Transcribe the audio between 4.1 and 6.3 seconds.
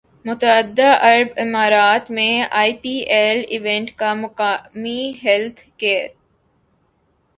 مقامی health care